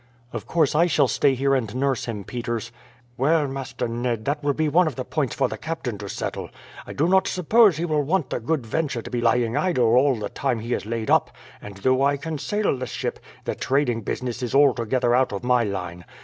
[0.33, 2.71] "Of course I shall stay here and nurse him, Peters."
[3.17, 6.49] "Well, Master Ned, that will be one of the points for the captain to settle.
[6.87, 10.15] I do not suppose he will want the Good Venture to be lying idle all
[10.15, 11.29] the time he is laid up;
[11.61, 15.63] and though I can sail the ship, the trading business is altogether out of my
[15.63, 16.03] line.